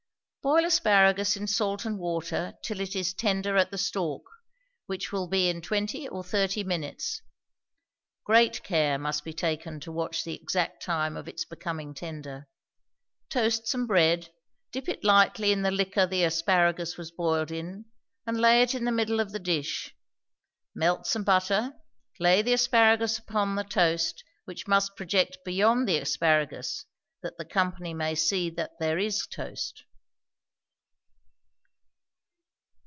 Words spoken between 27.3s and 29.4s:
the company may see that there is